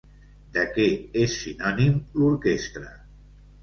[0.55, 0.87] De què
[1.25, 2.95] és sinònim l'orquestra?